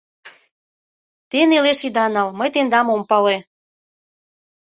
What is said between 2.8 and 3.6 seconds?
ом пале.